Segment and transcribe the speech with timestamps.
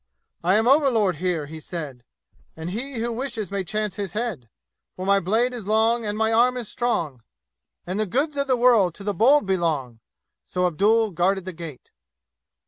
[0.43, 2.03] "I am overlord here," he said,
[2.57, 4.49] "And he who wishes may chance his head,
[4.95, 7.21] "For my blade is long, and my arm is strong,
[7.85, 9.99] "And the goods of the world to the bold belong!"
[10.43, 11.91] So Abdul guarded the gate.